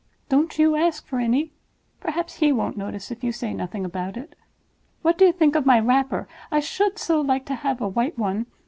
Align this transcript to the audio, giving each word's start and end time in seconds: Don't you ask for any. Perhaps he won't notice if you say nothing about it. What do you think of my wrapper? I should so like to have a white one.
Don't 0.29 0.57
you 0.57 0.75
ask 0.75 1.05
for 1.05 1.19
any. 1.19 1.53
Perhaps 1.99 2.37
he 2.37 2.51
won't 2.51 2.75
notice 2.75 3.11
if 3.11 3.23
you 3.23 3.31
say 3.31 3.53
nothing 3.53 3.85
about 3.85 4.17
it. 4.17 4.33
What 5.03 5.15
do 5.15 5.25
you 5.25 5.31
think 5.31 5.53
of 5.55 5.67
my 5.67 5.79
wrapper? 5.79 6.27
I 6.49 6.59
should 6.59 6.97
so 6.97 7.21
like 7.21 7.45
to 7.45 7.55
have 7.61 7.81
a 7.81 7.87
white 7.87 8.17
one. 8.17 8.47